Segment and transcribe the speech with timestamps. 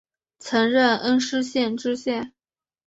[0.39, 2.33] 曾任恩施县知县。